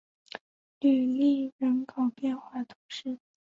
[0.79, 3.19] 吕利人口变化图示